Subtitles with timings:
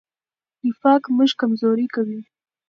[0.65, 2.19] نفاق موږ کمزوري کوي.